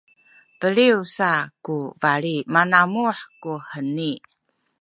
beliw 0.59 0.97
sa 1.15 1.31
ku 1.65 1.77
bali 2.01 2.35
manamuh 2.53 3.19
kuheni 3.41 4.11